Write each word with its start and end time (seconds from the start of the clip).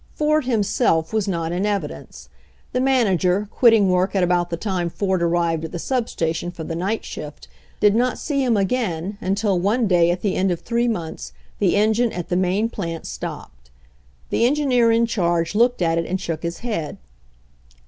Ford 0.15 0.45
himself 0.45 1.13
was 1.13 1.27
not 1.27 1.51
in 1.51 1.63
evidence. 1.63 2.27
The 2.73 2.81
man 2.81 3.05
ager, 3.05 3.47
quitting 3.51 3.87
work 3.87 4.15
at 4.15 4.23
about 4.23 4.49
the 4.49 4.57
time 4.57 4.89
Ford 4.89 5.21
ar 5.21 5.27
rived 5.27 5.65
at 5.65 5.71
the 5.71 5.77
sub 5.77 6.09
station 6.09 6.49
for 6.49 6.63
the 6.63 6.75
night 6.75 7.05
shift, 7.05 7.47
did 7.79 7.93
not 7.93 8.17
see 8.17 8.43
him 8.43 8.57
again 8.57 9.19
until 9.21 9.59
one 9.59 9.85
day 9.85 10.09
at 10.09 10.21
the 10.21 10.33
end 10.33 10.49
of 10.49 10.61
three, 10.61 10.87
months'* 10.87 11.33
the 11.59 11.75
engine 11.75 12.11
at 12.13 12.29
the 12.29 12.35
main 12.35 12.67
plant 12.67 13.05
stopped. 13.05 13.69
The 14.31 14.43
engineer 14.43 14.91
in 14.91 15.05
charge 15.05 15.53
looked 15.53 15.83
at 15.83 15.99
it 15.99 16.07
and 16.07 16.19
shook 16.19 16.41
his 16.41 16.61
head. 16.65 16.97